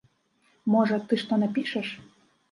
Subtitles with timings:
[0.75, 1.87] Можа, ты што напішаш?